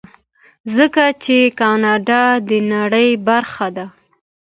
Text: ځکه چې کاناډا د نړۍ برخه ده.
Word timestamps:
ځکه 0.75 1.03
چې 1.23 1.37
کاناډا 1.59 2.23
د 2.49 2.51
نړۍ 2.73 3.09
برخه 3.27 3.67
ده. 3.77 3.85